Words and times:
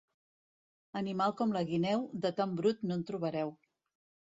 Animal 1.01 1.35
com 1.41 1.53
la 1.59 1.63
guineu, 1.69 2.03
de 2.25 2.33
tan 2.41 2.59
brut 2.63 2.83
no 2.89 2.99
en 2.99 3.07
trobareu. 3.13 3.57